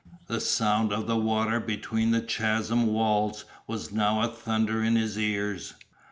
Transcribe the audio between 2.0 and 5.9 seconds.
the chasm walls was now a thunder in his ears.